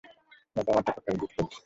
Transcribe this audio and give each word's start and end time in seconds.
নয়তো 0.55 0.69
আমার 0.71 0.83
টাকা 0.87 0.99
ফেরত 1.03 1.17
দিতে 1.21 1.33
বলেছি। 1.37 1.59